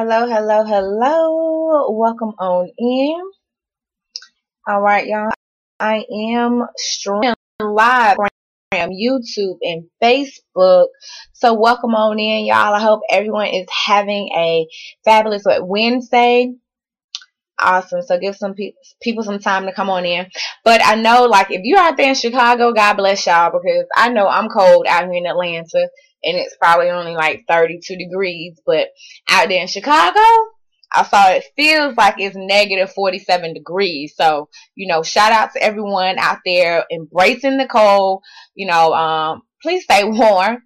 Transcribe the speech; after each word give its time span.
Hello, 0.00 0.28
hello, 0.28 0.62
hello. 0.62 1.90
Welcome 1.90 2.32
on 2.38 2.70
in. 2.78 3.20
All 4.64 4.80
right, 4.80 5.04
y'all. 5.04 5.32
I 5.80 6.04
am 6.32 6.66
streaming 6.76 7.34
live 7.58 8.16
on 8.20 8.90
YouTube 8.90 9.56
and 9.60 9.86
Facebook. 10.00 10.86
So 11.32 11.54
welcome 11.54 11.96
on 11.96 12.16
in, 12.20 12.46
y'all. 12.46 12.74
I 12.74 12.80
hope 12.80 13.00
everyone 13.10 13.48
is 13.48 13.66
having 13.86 14.28
a 14.36 14.68
fabulous 15.04 15.42
Wednesday. 15.62 16.54
Awesome. 17.60 18.02
So 18.02 18.20
give 18.20 18.36
some 18.36 18.54
pe- 18.54 18.74
people 19.02 19.24
some 19.24 19.40
time 19.40 19.66
to 19.66 19.72
come 19.72 19.90
on 19.90 20.04
in. 20.04 20.28
But 20.62 20.80
I 20.84 20.94
know, 20.94 21.24
like, 21.24 21.50
if 21.50 21.62
you're 21.64 21.80
out 21.80 21.96
there 21.96 22.10
in 22.10 22.14
Chicago, 22.14 22.72
God 22.72 22.94
bless 22.94 23.26
y'all 23.26 23.50
because 23.50 23.86
I 23.96 24.10
know 24.10 24.28
I'm 24.28 24.48
cold 24.48 24.86
out 24.88 25.06
here 25.06 25.14
in 25.14 25.26
Atlanta 25.26 25.88
and 26.24 26.36
it's 26.36 26.56
probably 26.60 26.90
only 26.90 27.14
like 27.14 27.44
32 27.48 27.96
degrees. 27.96 28.60
But 28.64 28.88
out 29.28 29.48
there 29.48 29.60
in 29.60 29.68
Chicago, 29.68 30.20
I 30.92 31.04
saw 31.04 31.30
it 31.30 31.44
feels 31.56 31.96
like 31.96 32.14
it's 32.18 32.36
negative 32.36 32.92
47 32.92 33.54
degrees. 33.54 34.14
So, 34.16 34.48
you 34.74 34.88
know, 34.88 35.02
shout 35.02 35.32
out 35.32 35.52
to 35.52 35.62
everyone 35.62 36.18
out 36.18 36.38
there 36.44 36.84
embracing 36.90 37.58
the 37.58 37.66
cold. 37.66 38.22
You 38.54 38.66
know, 38.66 38.92
um, 38.92 39.42
please 39.62 39.84
stay 39.84 40.04
warm. 40.04 40.62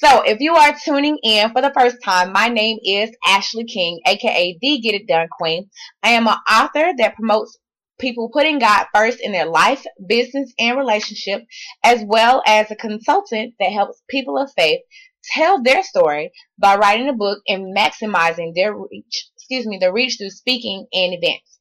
So, 0.00 0.22
if 0.22 0.38
you 0.38 0.54
are 0.54 0.76
tuning 0.84 1.18
in 1.24 1.50
for 1.50 1.60
the 1.60 1.72
first 1.76 1.96
time, 2.04 2.32
my 2.32 2.48
name 2.48 2.78
is 2.84 3.10
Ashley 3.26 3.64
King, 3.64 4.00
aka 4.06 4.56
the 4.60 4.80
Get 4.80 4.94
It 4.94 5.08
Done 5.08 5.26
Queen. 5.40 5.68
I 6.04 6.10
am 6.10 6.28
an 6.28 6.36
author 6.48 6.92
that 6.98 7.16
promotes 7.16 7.58
people 7.98 8.30
putting 8.32 8.58
God 8.58 8.86
first 8.94 9.18
in 9.20 9.32
their 9.32 9.46
life, 9.46 9.84
business, 10.06 10.52
and 10.58 10.78
relationship, 10.78 11.42
as 11.84 12.02
well 12.06 12.42
as 12.46 12.70
a 12.70 12.76
consultant 12.76 13.54
that 13.58 13.72
helps 13.72 14.02
people 14.08 14.38
of 14.38 14.50
faith 14.56 14.80
tell 15.32 15.62
their 15.62 15.82
story 15.82 16.30
by 16.58 16.76
writing 16.76 17.08
a 17.08 17.12
book 17.12 17.40
and 17.46 17.76
maximizing 17.76 18.54
their 18.54 18.74
reach, 18.74 19.28
excuse 19.36 19.66
me, 19.66 19.78
the 19.80 19.92
reach 19.92 20.16
through 20.18 20.30
speaking 20.30 20.86
and 20.92 21.14
events. 21.14 21.58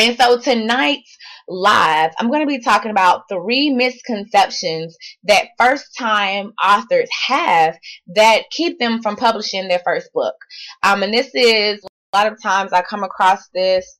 And 0.00 0.16
so 0.16 0.38
tonight's 0.38 1.16
live, 1.48 2.12
I'm 2.18 2.28
going 2.28 2.40
to 2.40 2.46
be 2.46 2.60
talking 2.60 2.90
about 2.90 3.24
three 3.28 3.70
misconceptions 3.70 4.96
that 5.24 5.48
first 5.58 5.96
time 5.98 6.52
authors 6.64 7.08
have 7.28 7.76
that 8.14 8.44
keep 8.50 8.78
them 8.78 9.02
from 9.02 9.16
publishing 9.16 9.68
their 9.68 9.82
first 9.84 10.10
book. 10.14 10.34
Um, 10.82 11.02
and 11.02 11.12
this 11.12 11.30
is 11.34 11.84
a 12.12 12.16
lot 12.16 12.32
of 12.32 12.40
times 12.42 12.72
I 12.72 12.82
come 12.82 13.04
across 13.04 13.48
this 13.54 13.98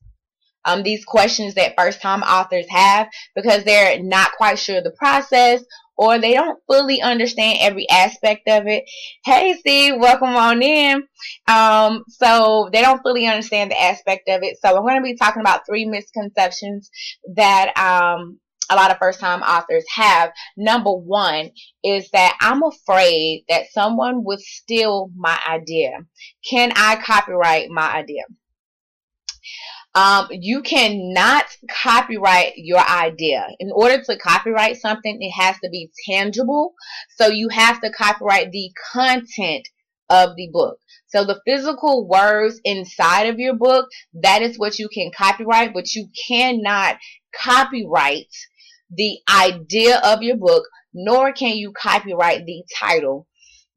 um, 0.65 0.83
these 0.83 1.05
questions 1.05 1.55
that 1.55 1.75
first 1.77 2.01
time 2.01 2.21
authors 2.23 2.65
have 2.69 3.07
because 3.35 3.63
they're 3.63 4.01
not 4.01 4.31
quite 4.33 4.59
sure 4.59 4.77
of 4.77 4.83
the 4.83 4.91
process 4.91 5.63
or 5.95 6.17
they 6.17 6.33
don't 6.33 6.59
fully 6.67 7.01
understand 7.01 7.59
every 7.61 7.87
aspect 7.89 8.47
of 8.47 8.67
it. 8.67 8.83
Hey 9.23 9.53
Steve, 9.59 9.95
welcome 9.97 10.35
on 10.35 10.61
in. 10.61 11.03
Um, 11.47 12.03
so 12.07 12.69
they 12.73 12.81
don't 12.81 13.01
fully 13.03 13.27
understand 13.27 13.71
the 13.71 13.81
aspect 13.81 14.27
of 14.27 14.41
it. 14.43 14.57
So 14.61 14.75
I'm 14.75 14.83
going 14.83 14.97
to 14.97 15.03
be 15.03 15.15
talking 15.15 15.41
about 15.41 15.65
three 15.67 15.85
misconceptions 15.85 16.89
that 17.35 17.77
um, 17.77 18.39
a 18.69 18.75
lot 18.75 18.91
of 18.91 18.97
first 18.97 19.19
time 19.19 19.41
authors 19.41 19.85
have. 19.95 20.31
Number 20.57 20.91
one 20.91 21.51
is 21.83 22.09
that 22.11 22.37
I'm 22.41 22.63
afraid 22.63 23.45
that 23.49 23.71
someone 23.71 24.23
would 24.23 24.39
steal 24.39 25.09
my 25.15 25.37
idea. 25.47 25.91
Can 26.49 26.71
I 26.75 26.95
copyright 26.95 27.69
my 27.69 27.93
idea? 27.93 28.23
Um, 29.95 30.27
you 30.31 30.63
cannot 30.63 31.45
copyright 31.69 32.53
your 32.57 32.79
idea. 32.79 33.47
In 33.59 33.71
order 33.71 34.01
to 34.03 34.17
copyright 34.17 34.77
something, 34.77 35.17
it 35.21 35.31
has 35.31 35.55
to 35.59 35.69
be 35.69 35.91
tangible. 36.09 36.73
So 37.17 37.27
you 37.27 37.49
have 37.49 37.79
to 37.81 37.91
copyright 37.91 38.51
the 38.51 38.71
content 38.91 39.67
of 40.09 40.35
the 40.35 40.49
book. 40.51 40.79
So 41.07 41.25
the 41.25 41.41
physical 41.45 42.07
words 42.07 42.59
inside 42.63 43.27
of 43.27 43.37
your 43.37 43.53
book, 43.55 43.87
that 44.21 44.41
is 44.41 44.57
what 44.57 44.79
you 44.79 44.89
can 44.89 45.11
copyright, 45.15 45.73
but 45.73 45.93
you 45.93 46.07
cannot 46.27 46.97
copyright 47.35 48.33
the 48.89 49.19
idea 49.29 49.99
of 50.03 50.23
your 50.23 50.37
book, 50.37 50.65
nor 50.93 51.33
can 51.33 51.55
you 51.55 51.71
copyright 51.71 52.45
the 52.45 52.63
title. 52.79 53.27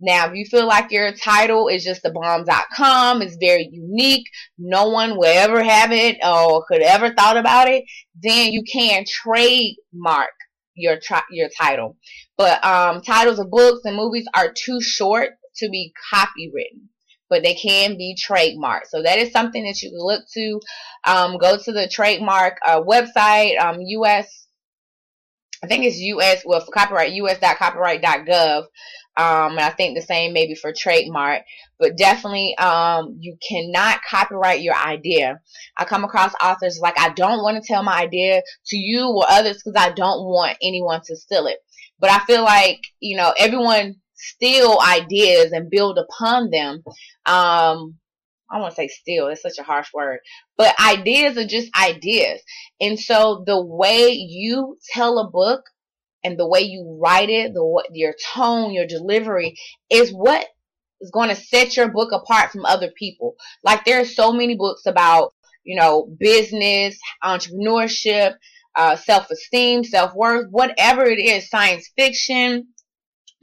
Now, 0.00 0.28
if 0.28 0.34
you 0.34 0.44
feel 0.44 0.66
like 0.66 0.90
your 0.90 1.12
title 1.12 1.68
is 1.68 1.82
just 1.82 2.02
the 2.02 2.10
bomb.com, 2.10 3.22
it's 3.22 3.36
very 3.40 3.68
unique, 3.72 4.26
no 4.58 4.88
one 4.88 5.16
will 5.16 5.24
ever 5.24 5.62
have 5.62 5.90
it 5.90 6.18
or 6.22 6.64
could 6.68 6.82
ever 6.82 7.14
thought 7.14 7.38
about 7.38 7.68
it, 7.68 7.84
then 8.22 8.52
you 8.52 8.62
can 8.70 9.04
trademark 9.08 10.32
your 10.74 10.98
tri- 11.02 11.22
your 11.30 11.48
title. 11.58 11.96
But 12.36 12.62
um, 12.64 13.00
titles 13.00 13.38
of 13.38 13.50
books 13.50 13.80
and 13.84 13.96
movies 13.96 14.26
are 14.34 14.52
too 14.52 14.82
short 14.82 15.30
to 15.56 15.70
be 15.70 15.94
copywritten, 16.12 16.88
but 17.30 17.42
they 17.42 17.54
can 17.54 17.96
be 17.96 18.16
trademarked. 18.16 18.88
So 18.90 19.02
that 19.02 19.18
is 19.18 19.32
something 19.32 19.64
that 19.64 19.80
you 19.80 19.90
can 19.90 19.98
look 19.98 20.24
to. 20.34 20.60
Um, 21.04 21.38
go 21.38 21.56
to 21.56 21.72
the 21.72 21.88
trademark 21.88 22.58
uh, 22.66 22.82
website, 22.82 23.58
um, 23.58 23.80
US. 23.80 24.46
I 25.64 25.68
think 25.68 25.84
it's 25.84 25.98
US, 25.98 26.42
well, 26.44 26.60
for 26.60 26.70
copyright, 26.70 27.12
us.copyright.gov. 27.12 28.66
Um, 29.16 29.52
and 29.52 29.60
I 29.60 29.70
think 29.70 29.96
the 29.96 30.02
same 30.02 30.34
maybe 30.34 30.54
for 30.54 30.72
trademark, 30.76 31.42
but 31.78 31.96
definitely, 31.96 32.56
um, 32.58 33.16
you 33.18 33.38
cannot 33.46 34.00
copyright 34.02 34.60
your 34.60 34.76
idea. 34.76 35.40
I 35.76 35.84
come 35.84 36.04
across 36.04 36.34
authors 36.42 36.78
like, 36.80 37.00
I 37.00 37.10
don't 37.10 37.42
want 37.42 37.62
to 37.62 37.66
tell 37.66 37.82
my 37.82 37.98
idea 37.98 38.42
to 38.66 38.76
you 38.76 39.08
or 39.08 39.24
others 39.28 39.62
because 39.62 39.80
I 39.80 39.92
don't 39.92 40.24
want 40.24 40.58
anyone 40.62 41.00
to 41.06 41.16
steal 41.16 41.46
it. 41.46 41.58
But 41.98 42.10
I 42.10 42.18
feel 42.26 42.42
like, 42.42 42.80
you 43.00 43.16
know, 43.16 43.32
everyone 43.38 43.96
steal 44.14 44.78
ideas 44.86 45.52
and 45.52 45.70
build 45.70 45.98
upon 45.98 46.50
them. 46.50 46.82
Um, 47.24 47.96
I 48.50 48.60
want 48.60 48.70
to 48.72 48.76
say 48.76 48.88
steal, 48.88 49.28
it's 49.28 49.42
such 49.42 49.58
a 49.58 49.64
harsh 49.64 49.92
word, 49.92 50.20
but 50.56 50.74
ideas 50.80 51.36
are 51.36 51.46
just 51.46 51.76
ideas. 51.76 52.40
And 52.80 52.98
so 52.98 53.42
the 53.46 53.60
way 53.60 54.10
you 54.10 54.78
tell 54.92 55.18
a 55.18 55.28
book 55.28 55.64
and 56.26 56.36
the 56.36 56.48
way 56.48 56.62
you 56.62 56.98
write 57.00 57.30
it, 57.30 57.54
the 57.54 57.84
your 57.92 58.14
tone, 58.34 58.72
your 58.72 58.86
delivery 58.86 59.56
is 59.88 60.10
what 60.10 60.44
is 61.00 61.12
going 61.12 61.28
to 61.28 61.36
set 61.36 61.76
your 61.76 61.88
book 61.88 62.10
apart 62.12 62.50
from 62.50 62.64
other 62.64 62.90
people. 62.98 63.36
Like 63.62 63.84
there 63.84 64.00
are 64.00 64.04
so 64.04 64.32
many 64.32 64.56
books 64.56 64.86
about, 64.86 65.34
you 65.62 65.76
know, 65.76 66.08
business, 66.18 66.98
entrepreneurship, 67.22 68.34
uh, 68.74 68.96
self-esteem, 68.96 69.84
self-worth, 69.84 70.48
whatever 70.50 71.04
it 71.04 71.20
is, 71.20 71.48
science 71.48 71.90
fiction, 71.96 72.68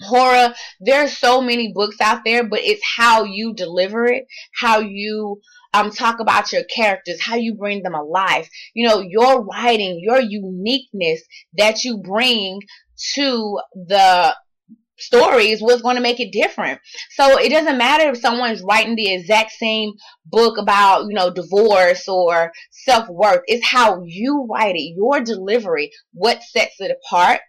horror. 0.01 0.53
There 0.81 1.05
are 1.05 1.07
so 1.07 1.39
many 1.39 1.71
books 1.73 2.01
out 2.01 2.23
there, 2.25 2.43
but 2.43 2.59
it's 2.59 2.83
how 2.97 3.23
you 3.23 3.53
deliver 3.53 4.05
it, 4.05 4.25
how 4.59 4.79
you 4.79 5.41
um, 5.73 5.91
talk 5.91 6.19
about 6.19 6.51
your 6.51 6.63
characters, 6.63 7.21
how 7.21 7.35
you 7.35 7.55
bring 7.55 7.83
them 7.83 7.95
alive. 7.95 8.47
You 8.73 8.87
know, 8.87 8.99
your 9.01 9.43
writing, 9.45 9.99
your 10.01 10.21
uniqueness 10.21 11.21
that 11.57 11.83
you 11.83 11.97
bring 11.97 12.61
to 13.15 13.59
the 13.73 14.35
stories 14.97 15.59
what's 15.59 15.81
going 15.81 15.95
to 15.95 16.01
make 16.01 16.19
it 16.19 16.31
different. 16.31 16.79
So 17.11 17.39
it 17.39 17.49
doesn't 17.49 17.77
matter 17.77 18.09
if 18.09 18.19
someone's 18.19 18.61
writing 18.61 18.95
the 18.95 19.13
exact 19.13 19.51
same 19.51 19.93
book 20.25 20.57
about, 20.57 21.05
you 21.07 21.13
know, 21.13 21.31
divorce 21.31 22.07
or 22.07 22.51
self-worth. 22.71 23.41
It's 23.47 23.67
how 23.67 24.03
you 24.05 24.47
write 24.49 24.75
it, 24.75 24.93
your 24.95 25.19
delivery, 25.19 25.91
what 26.13 26.43
sets 26.43 26.75
it 26.79 26.95
apart. 26.95 27.41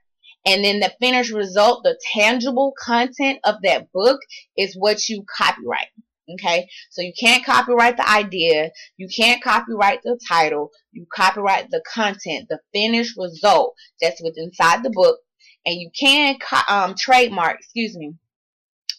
And 0.47 0.65
then 0.65 0.81
the 0.81 0.93
finished 1.01 1.33
result, 1.33 1.85
the 1.85 1.99
tangible 2.13 2.75
content 2.79 3.39
of 3.45 3.57
that 3.63 3.93
book 3.93 4.21
is 4.57 4.75
what 4.77 5.09
you 5.09 5.25
copyright. 5.39 5.89
Okay, 6.33 6.67
so 6.91 7.03
you 7.03 7.13
can't 7.19 7.45
copyright 7.45 7.99
the 7.99 8.09
idea, 8.09 8.71
you 8.97 9.09
can't 9.15 9.43
copyright 9.43 10.01
the 10.03 10.19
title, 10.27 10.71
you 10.91 11.07
copyright 11.15 11.71
the 11.71 11.83
content, 11.87 12.47
the 12.49 12.61
finished 12.73 13.15
result 13.19 13.75
that's 14.01 14.23
within 14.23 14.45
inside 14.45 14.83
the 14.83 14.91
book, 14.91 15.19
and 15.67 15.77
you 15.77 15.91
can 15.99 16.37
um, 16.69 16.95
trademark, 16.99 17.59
excuse 17.59 17.95
me, 17.95 18.15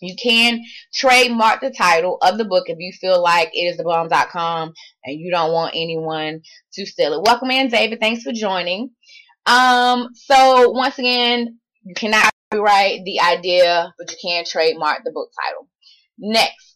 you 0.02 0.16
can 0.22 0.64
trademark 0.94 1.62
the 1.62 1.72
title 1.72 2.18
of 2.22 2.38
the 2.38 2.46
book 2.46 2.66
if 2.68 2.78
you 2.80 2.92
feel 2.94 3.22
like 3.22 3.50
it 3.54 3.60
is 3.60 3.80
thebomb.com 3.80 4.74
and 5.04 5.20
you 5.20 5.32
don't 5.32 5.52
want 5.52 5.74
anyone 5.76 6.42
to 6.74 6.86
steal 6.86 7.14
it. 7.14 7.24
Welcome 7.26 7.52
in, 7.52 7.70
David. 7.70 8.00
Thanks 8.00 8.24
for 8.24 8.32
joining. 8.32 8.92
Um, 9.46 10.10
so 10.14 10.72
once 10.72 11.00
again, 11.00 11.60
you 11.84 11.94
cannot 11.96 12.32
copyright 12.52 13.04
the 13.06 13.20
idea, 13.22 13.94
but 13.98 14.12
you 14.12 14.18
can 14.22 14.44
trademark 14.46 15.04
the 15.04 15.12
book 15.12 15.30
title. 15.44 15.68
Next, 16.18 16.75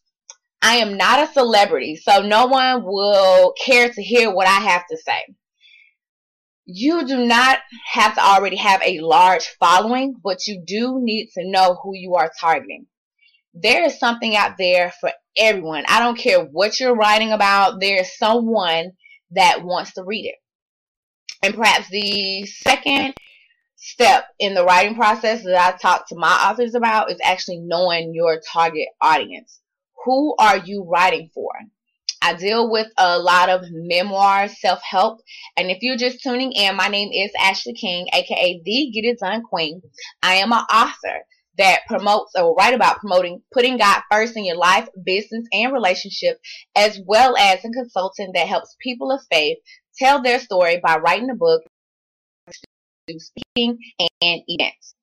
I 0.62 0.78
am 0.78 0.98
not 0.98 1.24
a 1.24 1.32
celebrity, 1.32 1.96
so 1.96 2.22
no 2.22 2.48
one 2.48 2.84
will 2.84 3.54
care 3.54 3.90
to 3.90 4.04
hear 4.04 4.30
what 4.30 4.48
I 4.48 4.60
have 4.60 4.86
to 4.88 4.98
say. 4.98 5.36
You 6.66 7.08
do 7.08 7.26
not 7.26 7.60
have 7.92 8.16
to 8.16 8.22
already 8.22 8.58
have 8.58 8.82
a 8.84 9.00
large 9.00 9.48
following, 9.60 10.16
but 10.22 10.48
you 10.48 10.62
do 10.66 11.00
need 11.02 11.30
to 11.36 11.50
know 11.50 11.80
who 11.82 11.96
you 11.96 12.16
are 12.16 12.32
targeting. 12.40 12.88
There 13.54 13.86
is 13.86 14.00
something 14.00 14.36
out 14.36 14.58
there 14.58 14.94
for 15.00 15.12
everyone. 15.38 15.86
I 15.88 16.00
don't 16.00 16.18
care 16.18 16.44
what 16.44 16.80
you're 16.80 16.96
writing 16.96 17.32
about, 17.32 17.80
there's 17.80 18.18
someone 18.18 18.92
that 19.32 19.64
wants 19.64 19.94
to 19.94 20.04
read 20.04 20.26
it. 20.26 20.36
And 21.42 21.56
perhaps 21.56 21.88
the 21.90 22.46
second 22.46 23.16
step 23.78 24.26
in 24.40 24.54
the 24.54 24.66
writing 24.66 24.96
process 24.96 25.42
that 25.46 25.74
I 25.74 25.78
talk 25.78 26.10
to 26.10 26.16
my 26.16 26.50
authors 26.50 26.76
about 26.76 27.12
is 27.12 27.20
actually 27.24 27.60
knowing 27.60 28.14
your 28.14 28.42
target 28.52 28.90
audience 29.02 29.62
who 30.06 30.36
are 30.40 30.58
you 30.58 30.86
writing 30.90 31.30
for? 31.34 31.52
I 32.22 32.34
deal 32.34 32.70
with 32.70 32.88
a 32.98 33.18
lot 33.18 33.50
of 33.50 33.62
memoir 33.72 34.50
self 34.50 34.82
help. 34.84 35.22
And 35.56 35.72
if 35.72 35.78
you're 35.82 35.96
just 35.98 36.22
tuning 36.22 36.52
in, 36.52 36.76
my 36.76 36.88
name 36.90 37.10
is 37.14 37.32
Ashley 37.40 37.74
King, 37.74 38.08
aka 38.14 38.62
the 38.64 38.92
Get 38.94 39.08
It 39.08 39.20
Done 39.20 39.44
Queen. 39.44 39.82
I 40.22 40.36
am 40.36 40.52
an 40.52 40.64
author 40.74 41.24
that 41.58 41.82
promotes 41.88 42.34
or 42.36 42.56
write 42.56 42.74
about 42.74 43.00
promoting 43.00 43.42
putting 43.54 43.78
God 43.78 44.02
first 44.12 44.36
in 44.36 44.46
your 44.46 44.58
life, 44.58 44.88
business, 45.06 45.46
and 45.54 45.74
relationship, 45.74 46.40
as 46.76 47.00
well 47.06 47.38
as 47.38 47.60
a 47.64 47.70
consultant 47.70 48.32
that 48.34 48.48
helps 48.48 48.76
people 48.82 49.12
of 49.12 49.22
faith 49.32 49.58
tell 49.98 50.22
their 50.22 50.40
story 50.40 50.80
by 50.84 50.98
writing 50.98 51.30
a 51.30 51.36
book, 51.36 51.62
speaking, 53.08 53.78
and 54.22 54.42
events. 54.48 54.96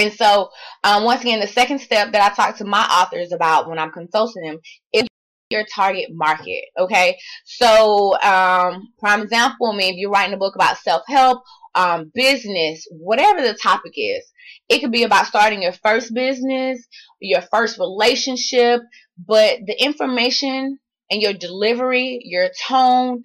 And 0.00 0.12
so, 0.14 0.48
um, 0.82 1.04
once 1.04 1.20
again, 1.20 1.40
the 1.40 1.46
second 1.46 1.80
step 1.80 2.12
that 2.12 2.32
I 2.32 2.34
talk 2.34 2.56
to 2.56 2.64
my 2.64 2.82
authors 2.84 3.32
about 3.32 3.68
when 3.68 3.78
I'm 3.78 3.92
consulting 3.92 4.44
them 4.44 4.58
is 4.94 5.06
your 5.50 5.64
target 5.74 6.06
market. 6.10 6.64
Okay. 6.78 7.18
So, 7.44 8.18
um, 8.22 8.94
prime 8.98 9.20
example, 9.20 9.66
I 9.66 9.76
mean, 9.76 9.92
if 9.92 9.96
you're 9.98 10.10
writing 10.10 10.32
a 10.32 10.38
book 10.38 10.54
about 10.54 10.78
self 10.78 11.02
help, 11.06 11.42
um, 11.74 12.10
business, 12.14 12.86
whatever 12.90 13.42
the 13.42 13.58
topic 13.62 13.92
is, 13.96 14.24
it 14.70 14.78
could 14.78 14.90
be 14.90 15.02
about 15.02 15.26
starting 15.26 15.62
your 15.62 15.72
first 15.72 16.14
business, 16.14 16.86
your 17.20 17.42
first 17.42 17.78
relationship, 17.78 18.80
but 19.18 19.58
the 19.66 19.84
information 19.84 20.78
and 21.10 21.20
your 21.20 21.34
delivery, 21.34 22.20
your 22.24 22.48
tone 22.66 23.22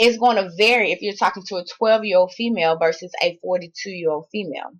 is 0.00 0.18
going 0.18 0.36
to 0.36 0.50
vary 0.56 0.90
if 0.90 1.00
you're 1.00 1.14
talking 1.14 1.44
to 1.46 1.56
a 1.56 1.64
12 1.78 2.04
year 2.04 2.18
old 2.18 2.32
female 2.32 2.76
versus 2.76 3.12
a 3.22 3.38
42 3.40 3.90
year 3.90 4.10
old 4.10 4.26
female. 4.32 4.72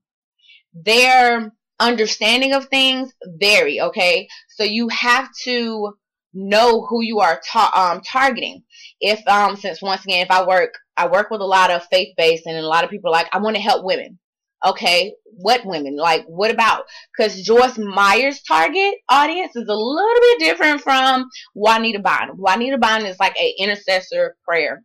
Their 0.84 1.52
understanding 1.80 2.54
of 2.54 2.66
things 2.66 3.12
vary, 3.24 3.80
okay? 3.80 4.28
So 4.48 4.64
you 4.64 4.88
have 4.88 5.28
to 5.44 5.94
know 6.34 6.86
who 6.86 7.02
you 7.02 7.20
are 7.20 7.40
ta- 7.44 7.72
um, 7.74 8.02
targeting. 8.02 8.62
If 9.00 9.26
um 9.26 9.56
since 9.56 9.80
once 9.80 10.04
again 10.04 10.24
if 10.24 10.30
I 10.30 10.46
work 10.46 10.74
I 10.96 11.08
work 11.08 11.30
with 11.30 11.40
a 11.40 11.46
lot 11.46 11.70
of 11.70 11.86
faith 11.86 12.14
based 12.16 12.46
and 12.46 12.56
a 12.56 12.66
lot 12.66 12.84
of 12.84 12.90
people 12.90 13.10
like 13.10 13.28
I 13.32 13.38
want 13.38 13.56
to 13.56 13.62
help 13.62 13.84
women. 13.84 14.18
Okay, 14.66 15.14
what 15.24 15.64
women? 15.64 15.96
Like 15.96 16.24
what 16.26 16.50
about 16.50 16.84
cuz 17.16 17.42
Joyce 17.42 17.78
Meyer's 17.78 18.42
target 18.42 18.94
audience 19.08 19.54
is 19.56 19.68
a 19.68 19.74
little 19.74 20.20
bit 20.20 20.40
different 20.40 20.82
from 20.82 21.28
Juanita 21.54 22.00
Bynum. 22.00 22.36
Juanita 22.36 22.78
Bynum 22.78 23.06
is 23.06 23.18
like 23.18 23.36
a 23.40 23.54
intercessor 23.58 24.36
prayer 24.44 24.82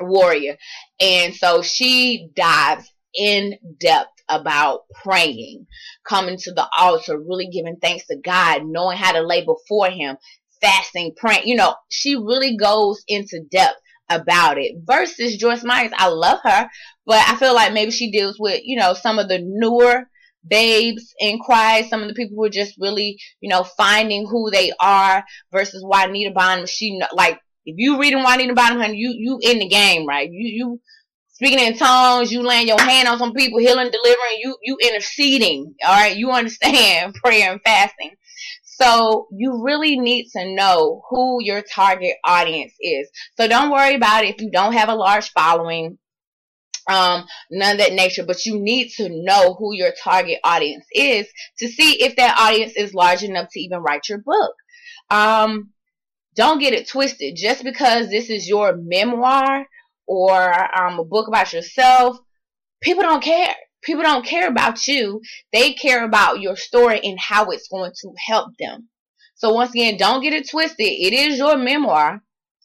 warrior. 0.00 0.56
And 1.00 1.34
so 1.34 1.62
she 1.62 2.28
dives 2.34 2.90
in 3.16 3.56
depth 3.80 4.10
about 4.28 4.80
praying, 5.02 5.66
coming 6.06 6.36
to 6.38 6.52
the 6.52 6.68
altar, 6.78 7.18
really 7.18 7.48
giving 7.48 7.76
thanks 7.80 8.06
to 8.06 8.16
God, 8.16 8.62
knowing 8.64 8.96
how 8.96 9.12
to 9.12 9.20
lay 9.20 9.44
before 9.44 9.90
Him, 9.90 10.16
fasting, 10.60 11.14
praying. 11.16 11.46
You 11.46 11.56
know, 11.56 11.74
she 11.88 12.16
really 12.16 12.56
goes 12.56 13.02
into 13.08 13.40
depth 13.50 13.80
about 14.08 14.58
it 14.58 14.76
versus 14.84 15.36
Joyce 15.36 15.64
Myers. 15.64 15.92
I 15.96 16.08
love 16.08 16.40
her, 16.44 16.70
but 17.04 17.28
I 17.28 17.36
feel 17.36 17.54
like 17.54 17.72
maybe 17.72 17.90
she 17.90 18.10
deals 18.10 18.36
with, 18.38 18.60
you 18.64 18.78
know, 18.78 18.94
some 18.94 19.18
of 19.18 19.28
the 19.28 19.40
newer 19.42 20.08
babes 20.48 21.14
in 21.18 21.38
Christ, 21.40 21.90
some 21.90 22.02
of 22.02 22.08
the 22.08 22.14
people 22.14 22.36
who 22.36 22.44
are 22.44 22.50
just 22.50 22.74
really, 22.78 23.18
you 23.40 23.48
know, 23.48 23.64
finding 23.64 24.26
who 24.26 24.50
they 24.50 24.72
are 24.80 25.24
versus 25.52 25.84
Juanita 25.84 26.32
Bynum. 26.34 26.66
She, 26.66 27.00
like, 27.12 27.40
if 27.64 27.74
you 27.78 28.00
reading 28.00 28.22
Juanita 28.22 28.54
Bynum, 28.54 28.78
honey, 28.78 28.96
you, 28.96 29.14
you 29.16 29.38
in 29.42 29.58
the 29.58 29.68
game, 29.68 30.06
right? 30.06 30.28
You, 30.30 30.48
you, 30.48 30.80
speaking 31.36 31.58
in 31.58 31.76
tongues, 31.76 32.32
you 32.32 32.42
laying 32.42 32.66
your 32.66 32.80
hand 32.80 33.06
on 33.06 33.18
some 33.18 33.34
people, 33.34 33.58
healing, 33.58 33.90
delivering, 33.90 34.38
you, 34.40 34.56
you 34.62 34.78
interceding, 34.82 35.74
all 35.84 35.92
right? 35.92 36.16
You 36.16 36.30
understand 36.30 37.14
prayer 37.22 37.52
and 37.52 37.60
fasting. 37.62 38.12
So 38.64 39.28
you 39.30 39.62
really 39.62 39.98
need 39.98 40.28
to 40.34 40.54
know 40.54 41.02
who 41.10 41.42
your 41.42 41.62
target 41.62 42.16
audience 42.24 42.72
is. 42.80 43.10
So 43.36 43.46
don't 43.48 43.70
worry 43.70 43.94
about 43.96 44.24
it 44.24 44.34
if 44.34 44.40
you 44.40 44.50
don't 44.50 44.72
have 44.72 44.88
a 44.88 44.94
large 44.94 45.30
following, 45.32 45.98
um, 46.88 47.26
none 47.50 47.72
of 47.72 47.78
that 47.80 47.92
nature, 47.92 48.24
but 48.24 48.46
you 48.46 48.58
need 48.58 48.88
to 48.96 49.10
know 49.10 49.56
who 49.58 49.74
your 49.74 49.92
target 50.02 50.38
audience 50.42 50.86
is 50.94 51.26
to 51.58 51.68
see 51.68 52.02
if 52.02 52.16
that 52.16 52.38
audience 52.38 52.72
is 52.76 52.94
large 52.94 53.22
enough 53.22 53.48
to 53.52 53.60
even 53.60 53.80
write 53.80 54.08
your 54.08 54.22
book. 54.24 54.54
Um, 55.10 55.72
don't 56.34 56.60
get 56.60 56.72
it 56.72 56.88
twisted. 56.88 57.36
Just 57.36 57.62
because 57.62 58.08
this 58.08 58.30
is 58.30 58.48
your 58.48 58.74
memoir 58.74 59.66
or 60.06 60.78
um, 60.78 60.98
a 60.98 61.04
book 61.04 61.28
about 61.28 61.52
yourself, 61.52 62.18
people 62.82 63.02
don't 63.02 63.22
care. 63.22 63.54
People 63.82 64.02
don't 64.02 64.26
care 64.26 64.48
about 64.48 64.88
you. 64.88 65.20
They 65.52 65.72
care 65.74 66.04
about 66.04 66.40
your 66.40 66.56
story 66.56 67.00
and 67.04 67.18
how 67.20 67.46
it's 67.50 67.68
going 67.68 67.92
to 68.02 68.12
help 68.26 68.50
them. 68.58 68.88
So 69.36 69.52
once 69.52 69.70
again, 69.70 69.96
don't 69.96 70.22
get 70.22 70.32
it 70.32 70.48
twisted. 70.50 70.86
It 70.86 71.12
is 71.12 71.38
your 71.38 71.56
memoir, 71.56 72.22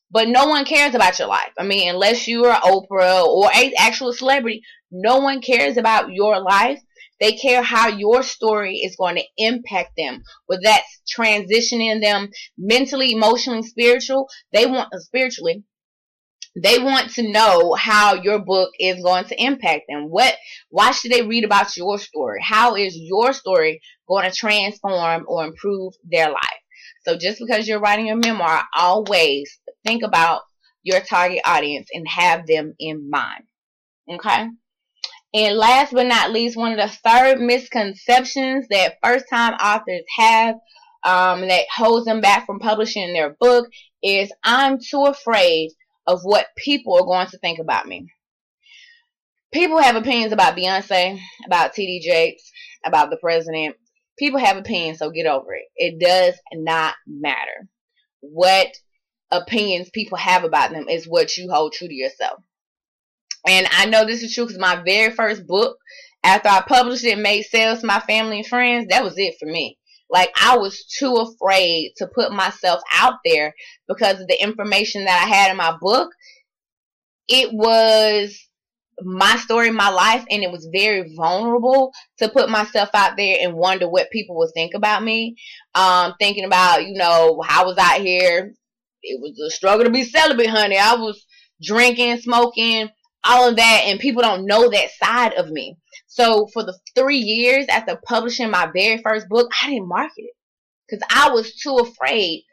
but 0.09 0.29
no 0.29 0.47
one 0.47 0.65
cares 0.65 0.95
about 0.95 1.19
your 1.19 1.27
life. 1.27 1.51
I 1.59 1.63
mean, 1.63 1.89
unless 1.89 2.27
you 2.27 2.45
are 2.45 2.59
Oprah 2.61 3.25
or 3.25 3.49
a 3.53 3.73
actual 3.77 4.13
celebrity, 4.13 4.61
no 4.89 5.19
one 5.19 5.41
cares 5.41 5.77
about 5.77 6.11
your 6.11 6.39
life. 6.39 6.79
They 7.19 7.33
care 7.33 7.61
how 7.61 7.87
your 7.87 8.23
story 8.23 8.77
is 8.77 8.95
going 8.95 9.17
to 9.17 9.23
impact 9.37 9.91
them. 9.95 10.23
Whether 10.47 10.63
that's 10.63 11.01
transitioning 11.15 12.01
them 12.01 12.29
mentally, 12.57 13.11
emotionally, 13.11 13.61
spiritual, 13.61 14.27
they 14.53 14.65
want 14.65 14.93
uh, 14.93 14.99
spiritually 14.99 15.63
they 16.55 16.79
want 16.79 17.11
to 17.11 17.31
know 17.31 17.73
how 17.73 18.15
your 18.15 18.39
book 18.39 18.71
is 18.79 19.01
going 19.03 19.25
to 19.25 19.41
impact 19.41 19.83
them. 19.87 20.09
What, 20.09 20.35
why 20.69 20.91
should 20.91 21.11
they 21.11 21.21
read 21.21 21.45
about 21.45 21.75
your 21.77 21.97
story? 21.97 22.41
How 22.43 22.75
is 22.75 22.95
your 22.95 23.33
story 23.33 23.81
going 24.07 24.29
to 24.29 24.35
transform 24.35 25.25
or 25.27 25.45
improve 25.45 25.93
their 26.03 26.29
life? 26.29 26.61
So 27.05 27.17
just 27.17 27.39
because 27.39 27.67
you're 27.67 27.79
writing 27.79 28.11
a 28.11 28.15
memoir, 28.15 28.63
always 28.75 29.59
think 29.85 30.03
about 30.03 30.41
your 30.83 30.99
target 30.99 31.41
audience 31.45 31.87
and 31.93 32.07
have 32.07 32.45
them 32.47 32.73
in 32.79 33.09
mind. 33.09 33.43
Okay? 34.11 34.47
And 35.33 35.57
last 35.57 35.93
but 35.93 36.07
not 36.07 36.31
least, 36.31 36.57
one 36.57 36.77
of 36.77 36.77
the 36.77 36.95
third 37.09 37.39
misconceptions 37.39 38.67
that 38.69 38.97
first 39.01 39.25
time 39.29 39.53
authors 39.53 40.03
have 40.17 40.55
um, 41.03 41.47
that 41.47 41.65
holds 41.73 42.05
them 42.05 42.19
back 42.19 42.45
from 42.45 42.59
publishing 42.59 43.13
their 43.13 43.35
book 43.39 43.67
is 44.03 44.31
I'm 44.43 44.77
too 44.79 45.05
afraid 45.05 45.71
of 46.07 46.21
what 46.23 46.47
people 46.57 46.95
are 46.95 47.05
going 47.05 47.27
to 47.27 47.37
think 47.37 47.59
about 47.59 47.87
me. 47.87 48.07
People 49.53 49.79
have 49.79 49.95
opinions 49.95 50.31
about 50.31 50.55
Beyonce, 50.55 51.19
about 51.45 51.73
TD 51.73 52.01
Jakes, 52.01 52.43
about 52.85 53.09
the 53.09 53.17
president. 53.17 53.75
People 54.17 54.39
have 54.39 54.57
opinions, 54.57 54.99
so 54.99 55.09
get 55.09 55.25
over 55.25 55.53
it. 55.53 55.65
It 55.75 55.99
does 55.99 56.39
not 56.53 56.95
matter. 57.05 57.67
What 58.21 58.67
opinions 59.29 59.89
people 59.89 60.17
have 60.17 60.43
about 60.43 60.71
them 60.71 60.87
is 60.89 61.07
what 61.07 61.35
you 61.37 61.49
hold 61.51 61.73
true 61.73 61.87
to 61.87 61.93
yourself. 61.93 62.41
And 63.47 63.67
I 63.71 63.85
know 63.85 64.05
this 64.05 64.23
is 64.23 64.33
true 64.33 64.45
because 64.45 64.59
my 64.59 64.81
very 64.85 65.11
first 65.13 65.47
book, 65.47 65.77
after 66.23 66.49
I 66.49 66.61
published 66.61 67.03
it, 67.03 67.17
made 67.17 67.43
sales 67.43 67.81
to 67.81 67.87
my 67.87 67.99
family 67.99 68.37
and 68.37 68.47
friends, 68.47 68.87
that 68.89 69.03
was 69.03 69.17
it 69.17 69.35
for 69.39 69.47
me. 69.47 69.77
Like 70.11 70.31
I 70.39 70.57
was 70.57 70.85
too 70.85 71.15
afraid 71.15 71.93
to 71.97 72.07
put 72.07 72.31
myself 72.33 72.81
out 72.93 73.15
there 73.23 73.53
because 73.87 74.19
of 74.19 74.27
the 74.27 74.41
information 74.41 75.05
that 75.05 75.23
I 75.23 75.33
had 75.33 75.51
in 75.51 75.57
my 75.57 75.75
book. 75.79 76.09
It 77.27 77.53
was 77.53 78.37
my 79.03 79.37
story, 79.37 79.71
my 79.71 79.89
life, 79.89 80.25
and 80.29 80.43
it 80.43 80.51
was 80.51 80.69
very 80.71 81.13
vulnerable 81.15 81.91
to 82.19 82.29
put 82.29 82.49
myself 82.49 82.89
out 82.93 83.17
there 83.17 83.37
and 83.41 83.53
wonder 83.53 83.89
what 83.89 84.11
people 84.11 84.37
would 84.37 84.51
think 84.53 84.73
about 84.73 85.03
me. 85.03 85.37
Um, 85.75 86.13
thinking 86.19 86.45
about, 86.45 86.85
you 86.85 86.97
know, 86.97 87.41
how 87.45 87.65
was 87.65 87.77
I 87.77 87.99
here? 87.99 88.53
It 89.01 89.19
was 89.19 89.39
a 89.39 89.49
struggle 89.49 89.85
to 89.85 89.91
be 89.91 90.03
celibate, 90.03 90.47
honey. 90.47 90.77
I 90.77 90.95
was 90.95 91.25
drinking, 91.63 92.19
smoking, 92.19 92.89
all 93.23 93.49
of 93.49 93.55
that, 93.55 93.83
and 93.85 93.99
people 93.99 94.21
don't 94.21 94.45
know 94.45 94.69
that 94.69 94.89
side 95.01 95.33
of 95.33 95.49
me. 95.49 95.77
So 96.13 96.45
for 96.47 96.65
the 96.65 96.77
three 96.93 97.19
years 97.19 97.67
after 97.69 97.97
publishing 98.05 98.51
my 98.51 98.69
very 98.75 99.01
first 99.01 99.29
book, 99.29 99.49
I 99.63 99.69
didn't 99.69 99.87
market 99.87 100.23
it 100.23 100.33
because 100.85 101.07
I 101.09 101.29
was 101.29 101.55
too 101.55 101.77
afraid. 101.77 102.43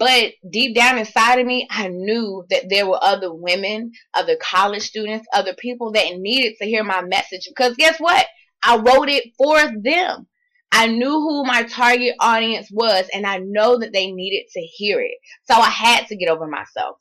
But 0.00 0.32
deep 0.50 0.74
down 0.74 0.98
inside 0.98 1.38
of 1.38 1.46
me, 1.46 1.68
I 1.70 1.86
knew 1.86 2.44
that 2.50 2.64
there 2.68 2.88
were 2.88 2.98
other 3.00 3.32
women, 3.32 3.92
other 4.14 4.36
college 4.42 4.82
students, 4.82 5.28
other 5.32 5.54
people 5.54 5.92
that 5.92 6.16
needed 6.16 6.54
to 6.58 6.66
hear 6.66 6.82
my 6.82 7.02
message. 7.02 7.46
Because 7.46 7.76
guess 7.76 8.00
what? 8.00 8.26
I 8.64 8.78
wrote 8.78 9.08
it 9.08 9.32
for 9.38 9.60
them. 9.60 10.26
I 10.72 10.88
knew 10.88 11.12
who 11.12 11.44
my 11.44 11.62
target 11.62 12.16
audience 12.18 12.68
was, 12.72 13.08
and 13.14 13.24
I 13.24 13.38
know 13.38 13.78
that 13.78 13.92
they 13.92 14.10
needed 14.10 14.48
to 14.54 14.60
hear 14.60 15.00
it. 15.00 15.18
So 15.44 15.54
I 15.54 15.70
had 15.70 16.08
to 16.08 16.16
get 16.16 16.30
over 16.30 16.48
myself. 16.48 16.96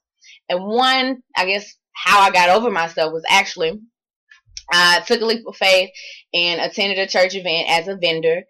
And 0.48 0.63
one, 0.63 1.24
I 1.36 1.48
guess, 1.48 1.74
how 1.91 2.20
I 2.20 2.29
got 2.29 2.50
over 2.50 2.70
myself 2.70 3.13
was 3.13 3.25
actually 3.27 3.82
I 4.72 5.01
took 5.05 5.22
a 5.22 5.25
leap 5.25 5.46
of 5.48 5.55
faith 5.55 5.89
and 6.34 6.62
attended 6.62 7.00
a 7.00 7.08
church 7.08 7.36
event 7.36 7.70
as 7.70 7.88
a 7.88 7.98
vendor. 7.98 8.43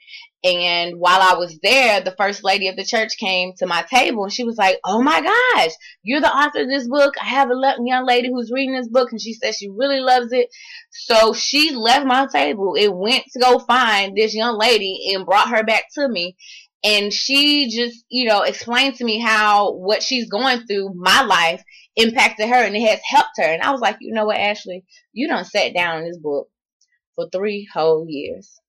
And 0.45 0.99
while 0.99 1.21
I 1.21 1.35
was 1.37 1.57
there, 1.63 2.01
the 2.01 2.15
first 2.17 2.43
lady 2.43 2.67
of 2.67 2.75
the 2.75 2.83
church 2.83 3.17
came 3.17 3.53
to 3.59 3.65
my 3.65 3.83
table 3.83 4.23
and 4.23 4.33
she 4.33 4.43
was 4.43 4.57
like, 4.57 4.77
Oh 4.83 5.01
my 5.01 5.21
gosh, 5.21 5.71
you're 6.03 6.19
the 6.19 6.27
author 6.27 6.63
of 6.63 6.67
this 6.67 6.87
book. 6.87 7.13
I 7.21 7.25
have 7.25 7.49
a 7.49 7.75
young 7.85 8.05
lady 8.05 8.29
who's 8.29 8.51
reading 8.51 8.75
this 8.75 8.89
book 8.89 9.11
and 9.11 9.21
she 9.21 9.33
says 9.33 9.55
she 9.55 9.69
really 9.69 10.01
loves 10.01 10.33
it. 10.33 10.49
So 10.91 11.33
she 11.33 11.73
left 11.73 12.05
my 12.05 12.27
table. 12.27 12.75
It 12.77 12.93
went 12.93 13.23
to 13.31 13.39
go 13.39 13.59
find 13.59 14.17
this 14.17 14.35
young 14.35 14.57
lady 14.57 15.13
and 15.13 15.25
brought 15.25 15.49
her 15.49 15.63
back 15.63 15.85
to 15.95 16.09
me. 16.09 16.35
And 16.83 17.13
she 17.13 17.69
just, 17.69 18.03
you 18.09 18.25
know, 18.25 18.41
explained 18.41 18.95
to 18.95 19.05
me 19.05 19.19
how 19.19 19.71
what 19.71 20.03
she's 20.03 20.29
going 20.29 20.67
through, 20.67 20.93
my 20.95 21.21
life, 21.21 21.63
impacted 21.95 22.49
her 22.49 22.63
and 22.63 22.75
it 22.75 22.87
has 22.87 22.99
helped 23.07 23.37
her. 23.37 23.43
And 23.43 23.61
I 23.61 23.71
was 23.71 23.81
like, 23.81 23.97
you 24.01 24.13
know 24.13 24.25
what, 24.25 24.37
Ashley, 24.37 24.83
you 25.11 25.27
don't 25.27 25.45
sat 25.45 25.73
down 25.73 25.99
in 25.99 26.05
this 26.05 26.17
book 26.17 26.47
for 27.15 27.29
three 27.29 27.67
whole 27.71 28.05
years. 28.07 28.59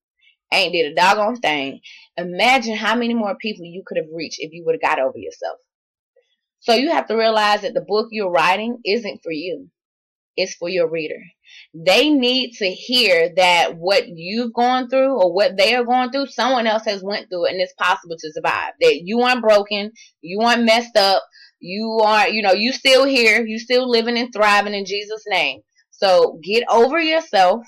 Ain't 0.53 0.73
did 0.73 0.93
a 0.93 0.95
doggone 0.95 1.37
thing. 1.37 1.81
Imagine 2.17 2.77
how 2.77 2.95
many 2.95 3.15
more 3.15 3.37
people 3.37 3.65
you 3.65 3.83
could 3.85 3.97
have 3.97 4.07
reached 4.15 4.39
if 4.39 4.53
you 4.53 4.65
would 4.65 4.77
have 4.81 4.97
got 4.97 5.01
over 5.03 5.19
yourself. 5.19 5.59
So 6.61 6.75
you 6.75 6.93
have 6.93 7.09
to 7.09 7.17
realize 7.17 7.63
that 7.63 7.75
the 7.75 7.85
book 7.87 8.09
you're 8.11 8.31
writing 8.31 8.79
isn't 8.85 9.23
for 9.23 9.33
you. 9.33 9.69
It's 10.37 10.55
for 10.55 10.69
your 10.69 10.91
reader. 10.91 11.21
They 11.75 12.11
need 12.11 12.55
to 12.55 12.71
hear 12.71 13.33
that 13.37 13.77
what 13.77 14.09
you've 14.09 14.53
gone 14.53 14.89
through 14.89 15.21
or 15.21 15.33
what 15.33 15.57
they 15.57 15.75
are 15.75 15.85
going 15.85 16.11
through, 16.11 16.27
someone 16.27 16.67
else 16.67 16.85
has 16.87 17.03
went 17.03 17.29
through 17.29 17.47
it 17.47 17.53
and 17.53 17.61
it's 17.61 17.75
possible 17.75 18.17
to 18.19 18.33
survive. 18.33 18.73
That 18.81 19.03
you 19.05 19.21
aren't 19.21 19.43
broken, 19.43 19.93
you 20.23 20.41
aren't 20.41 20.65
messed 20.65 20.97
up, 20.97 21.23
you 21.65 22.01
are, 22.03 22.29
you 22.29 22.43
know, 22.43 22.53
you 22.53 22.73
still 22.73 23.07
here, 23.07 23.45
you 23.45 23.59
still 23.59 23.89
living 23.89 24.19
and 24.19 24.31
thriving 24.33 24.75
in 24.75 24.85
Jesus' 24.85 25.25
name. 25.27 25.61
So 25.91 26.39
get 26.43 26.65
over 26.71 27.01
yourself 27.01 27.65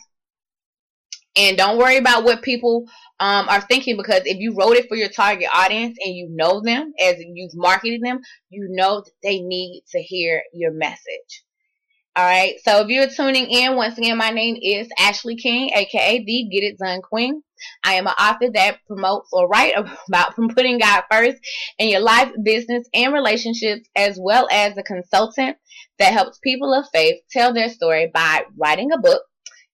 and 1.34 1.56
don't 1.56 1.78
worry 1.78 1.96
about 1.96 2.24
what 2.24 2.42
people 2.42 2.84
um, 3.20 3.48
are 3.48 3.62
thinking 3.62 3.96
because 3.96 4.22
if 4.26 4.36
you 4.38 4.54
wrote 4.54 4.76
it 4.76 4.88
for 4.88 4.96
your 4.96 5.08
target 5.08 5.48
audience 5.54 5.96
and 6.04 6.14
you 6.14 6.28
know 6.30 6.60
them 6.62 6.92
as 7.02 7.16
you've 7.18 7.54
marketed 7.54 8.02
them, 8.02 8.20
you 8.50 8.66
know 8.70 9.02
they 9.22 9.40
need 9.40 9.82
to 9.92 10.02
hear 10.02 10.42
your 10.52 10.72
message. 10.72 11.44
All 12.16 12.24
right. 12.24 12.54
So 12.64 12.80
if 12.80 12.88
you're 12.88 13.10
tuning 13.10 13.50
in, 13.50 13.76
once 13.76 13.98
again, 13.98 14.16
my 14.16 14.30
name 14.30 14.56
is 14.62 14.88
Ashley 14.98 15.36
King, 15.36 15.68
aka 15.74 16.24
the 16.24 16.48
Get 16.50 16.64
It 16.64 16.78
Done 16.78 17.02
Queen. 17.02 17.42
I 17.84 17.92
am 17.94 18.06
an 18.06 18.14
author 18.18 18.50
that 18.54 18.78
promotes 18.86 19.28
or 19.34 19.46
write 19.46 19.74
about 20.08 20.34
putting 20.34 20.78
God 20.78 21.02
first 21.10 21.36
in 21.78 21.90
your 21.90 22.00
life, 22.00 22.32
business, 22.42 22.88
and 22.94 23.12
relationships, 23.12 23.86
as 23.94 24.18
well 24.18 24.48
as 24.50 24.78
a 24.78 24.82
consultant 24.82 25.58
that 25.98 26.14
helps 26.14 26.38
people 26.38 26.72
of 26.72 26.86
faith 26.90 27.16
tell 27.30 27.52
their 27.52 27.68
story 27.68 28.10
by 28.14 28.44
writing 28.58 28.92
a 28.92 28.98
book 28.98 29.22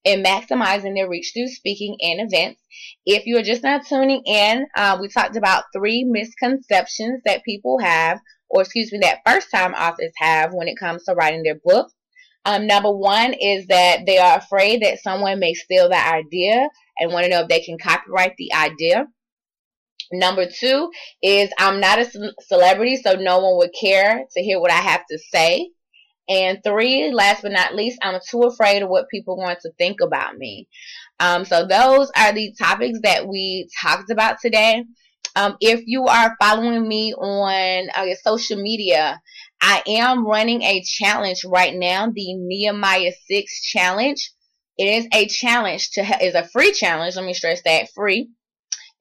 and 0.05 0.27
maximizing 0.27 0.97
their 0.97 1.09
reach 1.09 1.31
through 1.33 1.47
speaking 1.47 1.97
and 2.01 2.29
events. 2.29 2.61
If 3.07 3.25
you 3.25 3.39
are 3.39 3.45
just 3.45 3.63
now 3.63 3.79
tuning 3.79 4.23
in, 4.27 4.67
uh, 4.77 4.99
we 5.01 5.07
talked 5.07 5.37
about 5.37 5.67
three 5.73 6.03
misconceptions 6.03 7.21
that 7.25 7.45
people 7.45 7.79
have, 7.79 8.19
or 8.51 8.63
excuse 8.63 8.91
me, 8.91 8.99
that 9.03 9.21
first 9.25 9.47
time 9.55 9.75
authors 9.75 10.11
have 10.17 10.53
when 10.53 10.67
it 10.67 10.77
comes 10.77 11.05
to 11.05 11.15
writing 11.15 11.45
their 11.45 11.61
book. 11.65 11.89
Um, 12.45 12.67
number 12.67 12.91
one 12.91 13.35
is 13.35 13.67
that 13.69 14.01
they 14.07 14.19
are 14.19 14.39
afraid 14.39 14.83
that 14.83 15.01
someone 15.01 15.39
may 15.39 15.55
steal 15.55 15.89
the 15.89 15.97
idea 15.97 16.69
and 16.99 17.13
want 17.13 17.25
to 17.25 17.31
know 17.31 17.43
if 17.43 17.49
they 17.49 17.61
can 17.61 17.79
copyright 17.79 18.35
the 18.37 18.53
idea. 18.53 19.07
Number 20.13 20.47
two 20.47 20.91
is 21.23 21.51
I'm 21.59 21.81
not 21.81 21.99
a 21.99 22.33
celebrity, 22.41 22.97
so 22.97 23.15
no 23.15 23.39
one 23.39 23.57
would 23.59 23.71
care 23.79 24.25
to 24.31 24.43
hear 24.43 24.61
what 24.61 24.71
I 24.71 24.81
have 24.81 25.07
to 25.11 25.19
say. 25.19 25.71
And 26.29 26.59
three, 26.63 27.11
last 27.13 27.43
but 27.43 27.53
not 27.53 27.75
least, 27.75 27.99
I'm 28.03 28.21
too 28.29 28.43
afraid 28.43 28.83
of 28.83 28.89
what 28.89 29.09
people 29.09 29.37
want 29.37 29.61
to 29.61 29.73
think 29.79 30.01
about 30.01 30.37
me. 30.37 30.69
Um, 31.19 31.45
so 31.45 31.67
those 31.67 32.11
are 32.17 32.33
the 32.33 32.55
topics 32.59 32.99
that 33.03 33.27
we 33.27 33.69
talked 33.83 34.11
about 34.11 34.37
today. 34.41 34.85
Um, 35.35 35.57
if 35.61 35.83
you 35.87 36.07
are 36.07 36.37
following 36.41 36.87
me 36.87 37.15
on 37.15 37.89
uh, 37.95 38.15
social 38.23 38.61
media, 38.61 39.21
I 39.63 39.83
am 39.87 40.27
running 40.27 40.63
a 40.63 40.83
challenge 40.83 41.45
right 41.45 41.75
now, 41.75 42.07
the 42.07 42.35
Nehemiah 42.35 43.13
6 43.29 43.63
challenge. 43.63 44.33
It 44.77 44.87
is 44.87 45.07
a 45.13 45.29
challenge 45.29 45.93
to, 45.93 46.03
is 46.21 46.35
a 46.35 46.49
free 46.49 46.73
challenge. 46.73 47.17
Let 47.17 47.25
me 47.25 47.33
stress 47.33 47.63
that 47.63 47.91
free 47.95 48.31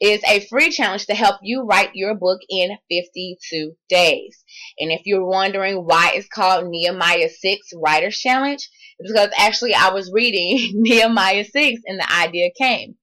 is 0.01 0.21
a 0.27 0.39
free 0.47 0.71
challenge 0.71 1.05
to 1.05 1.13
help 1.13 1.37
you 1.43 1.63
write 1.63 1.91
your 1.93 2.15
book 2.15 2.39
in 2.49 2.75
52 2.89 3.73
days. 3.87 4.43
And 4.79 4.91
if 4.91 5.01
you're 5.05 5.25
wondering 5.25 5.77
why 5.77 6.13
it's 6.15 6.27
called 6.27 6.67
Nehemiah 6.67 7.29
6 7.29 7.67
Writer's 7.75 8.17
Challenge, 8.17 8.67
it's 8.97 9.11
because 9.11 9.29
actually 9.37 9.75
I 9.75 9.91
was 9.91 10.11
reading 10.11 10.71
Nehemiah 10.81 11.45
6 11.45 11.81
and 11.85 11.99
the 11.99 12.11
idea 12.11 12.49
came. 12.57 12.95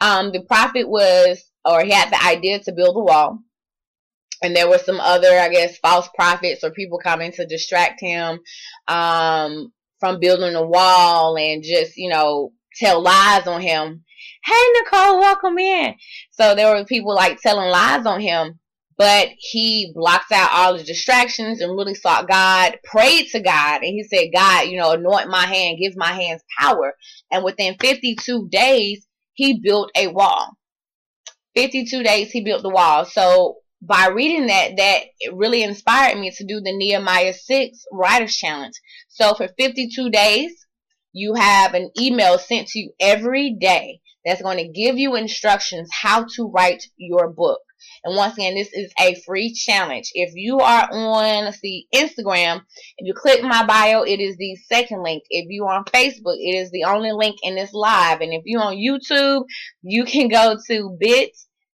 Um, 0.00 0.32
the 0.32 0.42
prophet 0.42 0.88
was, 0.88 1.44
or 1.66 1.82
he 1.84 1.92
had 1.92 2.10
the 2.10 2.24
idea 2.24 2.60
to 2.60 2.72
build 2.72 2.96
a 2.96 3.00
wall. 3.00 3.40
And 4.42 4.54
there 4.54 4.68
were 4.68 4.78
some 4.78 5.00
other, 5.00 5.38
I 5.38 5.48
guess, 5.48 5.78
false 5.78 6.08
prophets 6.14 6.62
or 6.62 6.70
people 6.70 6.98
coming 6.98 7.32
to 7.32 7.46
distract 7.46 8.00
him 8.00 8.40
um, 8.86 9.72
from 10.00 10.20
building 10.20 10.54
a 10.54 10.66
wall 10.66 11.36
and 11.36 11.62
just, 11.62 11.96
you 11.96 12.08
know, 12.08 12.52
tell 12.78 13.02
lies 13.02 13.46
on 13.46 13.60
him 13.60 14.04
hey 14.48 14.64
Nicole, 14.74 15.20
welcome 15.20 15.58
in. 15.58 15.94
So 16.30 16.54
there 16.54 16.74
were 16.74 16.84
people 16.84 17.14
like 17.14 17.40
telling 17.40 17.68
lies 17.68 18.06
on 18.06 18.20
him, 18.20 18.58
but 18.96 19.28
he 19.38 19.92
blocked 19.94 20.32
out 20.32 20.50
all 20.52 20.76
the 20.76 20.84
distractions 20.84 21.60
and 21.60 21.72
really 21.72 21.94
sought 21.94 22.28
God, 22.28 22.78
prayed 22.84 23.28
to 23.32 23.40
God, 23.40 23.82
and 23.82 23.92
he 23.92 24.04
said, 24.04 24.30
God, 24.34 24.68
you 24.68 24.78
know, 24.78 24.92
anoint 24.92 25.28
my 25.28 25.44
hand, 25.44 25.78
give 25.80 25.96
my 25.96 26.12
hands 26.12 26.42
power. 26.58 26.94
And 27.30 27.44
within 27.44 27.76
52 27.78 28.48
days, 28.48 29.06
he 29.34 29.60
built 29.60 29.90
a 29.96 30.08
wall. 30.08 30.56
52 31.54 32.02
days 32.02 32.30
he 32.30 32.42
built 32.42 32.62
the 32.62 32.70
wall. 32.70 33.04
So 33.04 33.56
by 33.80 34.08
reading 34.08 34.48
that, 34.48 34.76
that 34.76 35.00
really 35.32 35.62
inspired 35.62 36.18
me 36.18 36.30
to 36.30 36.44
do 36.44 36.60
the 36.60 36.76
Nehemiah 36.76 37.32
6 37.32 37.84
Writers 37.92 38.36
Challenge. 38.36 38.74
So 39.08 39.34
for 39.34 39.48
52 39.56 40.10
days, 40.10 40.66
you 41.12 41.34
have 41.34 41.74
an 41.74 41.90
email 41.98 42.38
sent 42.38 42.68
to 42.68 42.78
you 42.78 42.92
every 43.00 43.56
day 43.58 44.00
that's 44.24 44.42
going 44.42 44.58
to 44.58 44.68
give 44.68 44.98
you 44.98 45.14
instructions 45.14 45.88
how 45.92 46.26
to 46.36 46.50
write 46.50 46.84
your 46.96 47.32
book. 47.32 47.60
And 48.04 48.16
once 48.16 48.34
again, 48.34 48.54
this 48.54 48.72
is 48.72 48.92
a 49.00 49.14
free 49.26 49.52
challenge. 49.54 50.10
If 50.12 50.32
you 50.34 50.58
are 50.58 50.88
on, 50.90 51.44
let's 51.44 51.60
see, 51.60 51.86
Instagram, 51.94 52.62
if 52.96 53.06
you 53.06 53.14
click 53.14 53.42
my 53.42 53.64
bio, 53.64 54.02
it 54.02 54.20
is 54.20 54.36
the 54.36 54.56
second 54.66 55.02
link. 55.02 55.22
If 55.30 55.46
you 55.48 55.64
are 55.64 55.78
on 55.78 55.84
Facebook, 55.84 56.36
it 56.38 56.56
is 56.56 56.70
the 56.70 56.84
only 56.84 57.12
link 57.12 57.36
in 57.42 57.54
this 57.54 57.72
live. 57.72 58.20
And 58.20 58.32
if 58.32 58.42
you're 58.44 58.62
on 58.62 58.76
YouTube, 58.76 59.44
you 59.82 60.04
can 60.04 60.28
go 60.28 60.56
to 60.68 60.96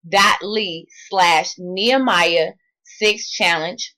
bit.ly 0.08 0.84
slash 1.08 1.54
Nehemiah 1.58 2.52
6 2.84 3.30
challenge. 3.30 3.94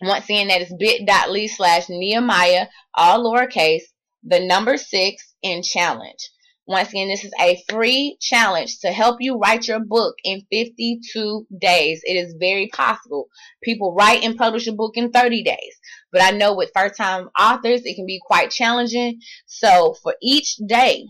Once 0.00 0.24
again, 0.24 0.48
that 0.48 0.62
is 0.62 0.74
bit.ly 0.78 1.46
slash 1.46 1.88
Nehemiah, 1.88 2.66
all 2.94 3.24
lowercase, 3.24 3.82
the 4.22 4.40
number 4.40 4.76
6 4.76 5.34
in 5.42 5.62
challenge. 5.62 6.30
Once 6.66 6.90
again, 6.90 7.08
this 7.08 7.24
is 7.24 7.32
a 7.40 7.60
free 7.68 8.16
challenge 8.20 8.78
to 8.78 8.92
help 8.92 9.16
you 9.20 9.36
write 9.36 9.66
your 9.66 9.80
book 9.80 10.14
in 10.22 10.46
52 10.50 11.46
days. 11.60 12.00
It 12.04 12.14
is 12.14 12.36
very 12.38 12.68
possible. 12.68 13.28
People 13.64 13.94
write 13.94 14.22
and 14.22 14.36
publish 14.36 14.68
a 14.68 14.72
book 14.72 14.96
in 14.96 15.10
30 15.10 15.42
days. 15.42 15.80
But 16.12 16.22
I 16.22 16.30
know 16.30 16.54
with 16.54 16.70
first 16.74 16.96
time 16.96 17.28
authors, 17.38 17.82
it 17.84 17.96
can 17.96 18.06
be 18.06 18.20
quite 18.24 18.50
challenging. 18.50 19.20
So 19.46 19.96
for 20.02 20.14
each 20.22 20.56
day, 20.66 21.04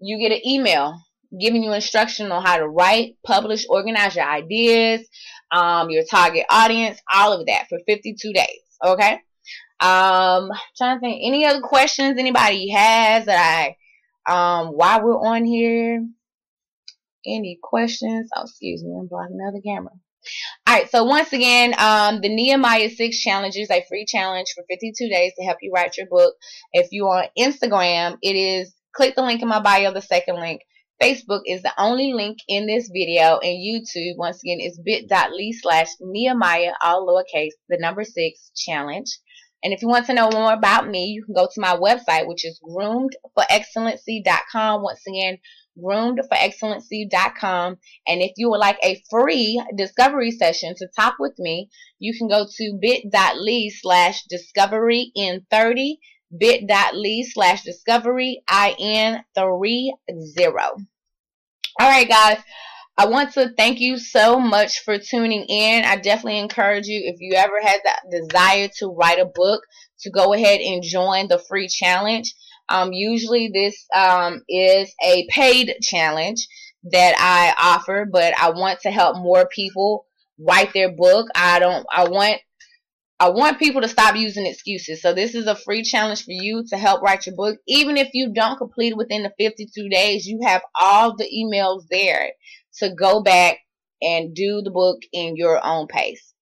you 0.00 0.18
get 0.18 0.34
an 0.34 0.46
email 0.46 0.96
giving 1.38 1.62
you 1.62 1.72
instruction 1.72 2.30
on 2.32 2.42
how 2.44 2.58
to 2.58 2.68
write, 2.68 3.16
publish, 3.24 3.66
organize 3.68 4.16
your 4.16 4.28
ideas, 4.28 5.06
um, 5.50 5.90
your 5.90 6.04
target 6.04 6.44
audience, 6.50 7.00
all 7.12 7.32
of 7.32 7.46
that 7.46 7.68
for 7.68 7.78
52 7.86 8.32
days. 8.32 8.46
Okay. 8.84 9.20
Um, 9.80 10.50
trying 10.76 10.96
to 10.96 11.00
think 11.00 11.22
any 11.24 11.44
other 11.44 11.60
questions 11.60 12.18
anybody 12.18 12.70
has 12.70 13.26
that 13.26 13.38
I 13.66 13.76
um, 14.26 14.68
while 14.68 15.02
we're 15.02 15.18
on 15.18 15.44
here, 15.44 16.06
any 17.26 17.58
questions? 17.62 18.28
Oh, 18.34 18.42
excuse 18.42 18.82
me, 18.84 18.96
I'm 18.98 19.08
blocking 19.08 19.38
another 19.40 19.60
camera. 19.60 19.92
All 20.66 20.74
right, 20.74 20.88
so 20.88 21.02
once 21.04 21.32
again, 21.32 21.74
um, 21.78 22.20
the 22.20 22.28
Nehemiah 22.28 22.90
6 22.90 23.18
challenge 23.18 23.56
is 23.56 23.70
a 23.70 23.84
free 23.88 24.04
challenge 24.06 24.52
for 24.54 24.64
52 24.68 25.08
days 25.08 25.32
to 25.36 25.44
help 25.44 25.58
you 25.62 25.72
write 25.74 25.96
your 25.96 26.06
book. 26.06 26.34
If 26.72 26.88
you're 26.92 27.08
on 27.08 27.24
Instagram, 27.36 28.18
it 28.22 28.36
is 28.36 28.72
click 28.94 29.16
the 29.16 29.22
link 29.22 29.42
in 29.42 29.48
my 29.48 29.60
bio, 29.60 29.92
the 29.92 30.00
second 30.00 30.36
link. 30.36 30.62
Facebook 31.02 31.42
is 31.46 31.62
the 31.62 31.72
only 31.78 32.12
link 32.12 32.38
in 32.46 32.68
this 32.68 32.88
video, 32.88 33.40
and 33.42 33.58
YouTube, 33.58 34.16
once 34.16 34.40
again, 34.40 34.60
is 34.60 34.78
bit.ly 34.84 35.50
slash 35.60 35.88
Nehemiah, 36.00 36.74
all 36.80 37.04
lowercase, 37.04 37.50
the 37.68 37.76
number 37.80 38.04
6 38.04 38.52
challenge. 38.54 39.18
And 39.64 39.72
if 39.72 39.82
you 39.82 39.88
want 39.88 40.06
to 40.06 40.14
know 40.14 40.30
more 40.30 40.52
about 40.52 40.88
me, 40.88 41.06
you 41.06 41.24
can 41.24 41.34
go 41.34 41.48
to 41.52 41.60
my 41.60 41.74
website, 41.74 42.28
which 42.28 42.44
is 42.44 42.60
groomedforexcellency.com. 42.64 44.82
Once 44.82 45.00
again, 45.08 45.38
groomedforexcellency.com. 45.76 47.78
And 48.06 48.22
if 48.22 48.34
you 48.36 48.48
would 48.50 48.58
like 48.58 48.78
a 48.84 49.02
free 49.10 49.60
discovery 49.76 50.30
session 50.30 50.76
to 50.76 50.86
talk 50.94 51.16
with 51.18 51.36
me, 51.38 51.68
you 51.98 52.16
can 52.16 52.28
go 52.28 52.46
to 52.48 52.78
bit.ly 52.80 53.70
slash 53.80 54.22
discovery 54.30 55.10
in 55.16 55.44
30, 55.50 55.98
bit.ly 56.38 57.24
slash 57.28 57.64
discovery 57.64 58.44
in 58.78 59.24
30. 59.34 59.94
All 61.80 61.88
right, 61.88 62.08
guys. 62.08 62.38
I 62.98 63.06
want 63.06 63.32
to 63.34 63.52
thank 63.56 63.80
you 63.80 63.98
so 63.98 64.38
much 64.38 64.80
for 64.84 64.98
tuning 64.98 65.44
in. 65.48 65.84
I 65.84 65.96
definitely 65.96 66.38
encourage 66.38 66.86
you, 66.86 67.00
if 67.04 67.16
you 67.20 67.34
ever 67.34 67.60
had 67.62 67.80
that 67.84 68.02
desire 68.10 68.68
to 68.78 68.88
write 68.88 69.18
a 69.18 69.24
book, 69.24 69.62
to 70.00 70.10
go 70.10 70.34
ahead 70.34 70.60
and 70.60 70.82
join 70.82 71.28
the 71.28 71.38
free 71.48 71.68
challenge. 71.68 72.34
Um, 72.68 72.92
usually 72.92 73.50
this 73.52 73.86
um, 73.94 74.42
is 74.48 74.92
a 75.04 75.26
paid 75.30 75.74
challenge. 75.82 76.46
that 76.90 77.14
I 77.18 77.54
offer, 77.74 78.06
but 78.10 78.34
I 78.38 78.50
want 78.50 78.80
to 78.80 78.90
help 78.90 79.16
more 79.16 79.48
people 79.54 80.06
write 80.38 80.72
their 80.72 80.90
book. 80.92 81.28
I 81.34 81.58
don't 81.58 81.86
I 81.94 82.08
want 82.08 82.40
I 83.22 83.28
want 83.28 83.60
people 83.60 83.82
to 83.82 83.88
stop 83.88 84.16
using 84.16 84.46
excuses. 84.46 85.00
So 85.00 85.14
this 85.14 85.36
is 85.36 85.46
a 85.46 85.54
free 85.54 85.84
challenge 85.84 86.24
for 86.24 86.32
you 86.32 86.64
to 86.70 86.76
help 86.76 87.02
write 87.02 87.24
your 87.24 87.36
book. 87.36 87.56
Even 87.68 87.96
if 87.96 88.08
you 88.14 88.32
don't 88.34 88.58
complete 88.58 88.94
it 88.94 88.96
within 88.96 89.22
the 89.22 89.30
52 89.38 89.88
days, 89.88 90.26
you 90.26 90.40
have 90.44 90.60
all 90.80 91.16
the 91.16 91.30
emails 91.32 91.84
there 91.88 92.30
to 92.78 92.92
go 92.92 93.22
back 93.22 93.58
and 94.02 94.34
do 94.34 94.60
the 94.62 94.72
book 94.72 94.98
in 95.12 95.36
your 95.36 95.64
own 95.64 95.86
pace. 95.86 96.34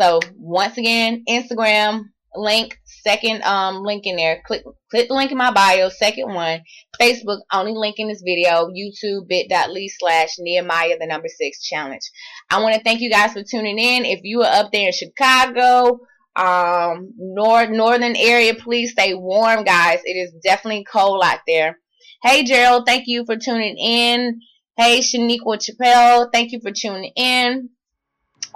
So 0.00 0.20
once 0.38 0.78
again, 0.78 1.22
Instagram 1.28 2.04
link, 2.34 2.78
second 2.86 3.42
um 3.42 3.82
link 3.82 4.06
in 4.06 4.16
there. 4.16 4.40
Click 4.46 4.62
click 4.90 5.08
the 5.08 5.14
link 5.14 5.32
in 5.32 5.36
my 5.36 5.52
bio, 5.52 5.90
second 5.90 6.32
one. 6.32 6.62
Facebook, 6.98 7.40
only 7.52 7.72
link 7.74 7.96
in 7.98 8.08
this 8.08 8.22
video. 8.24 8.70
YouTube, 8.70 9.28
bit.ly 9.28 9.88
slash 9.98 10.30
Nehemiah 10.38 10.96
the 10.98 11.06
number 11.06 11.28
six 11.28 11.62
challenge. 11.62 12.10
I 12.50 12.62
want 12.62 12.74
to 12.74 12.82
thank 12.82 13.02
you 13.02 13.10
guys 13.10 13.34
for 13.34 13.42
tuning 13.42 13.78
in. 13.78 14.06
If 14.06 14.20
you 14.22 14.40
are 14.40 14.64
up 14.64 14.72
there 14.72 14.86
in 14.86 14.92
Chicago, 14.94 16.00
um 16.36 17.12
north 17.18 17.70
northern 17.70 18.16
area 18.16 18.54
please 18.54 18.92
stay 18.92 19.14
warm 19.14 19.64
guys. 19.64 20.00
It 20.04 20.14
is 20.14 20.32
definitely 20.42 20.84
cold 20.90 21.22
out 21.24 21.40
there. 21.46 21.78
Hey 22.22 22.44
gerald 22.44 22.86
thank 22.86 23.06
you 23.06 23.24
for 23.24 23.36
tuning 23.36 23.76
in. 23.78 24.40
Hey 24.76 25.00
shaniqua 25.00 25.58
chappelle 25.58 26.30
thank 26.32 26.52
you 26.52 26.60
for 26.60 26.72
tuning 26.72 27.12
in. 27.16 27.70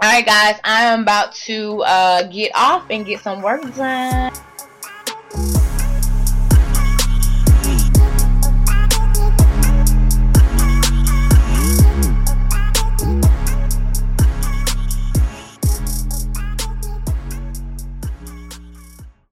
All 0.02 0.10
right 0.10 0.26
guys 0.26 0.60
i 0.62 0.82
am 0.82 1.02
about 1.02 1.32
to 1.46 1.82
uh 1.82 2.24
get 2.24 2.52
off 2.54 2.90
and 2.90 3.06
get 3.06 3.20
some 3.20 3.40
work 3.40 3.62
done 3.74 4.35